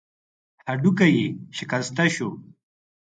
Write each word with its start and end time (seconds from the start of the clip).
هډوکی 0.67 1.11
يې 1.17 1.25
شکسته 1.57 2.05
شو. 2.15 2.29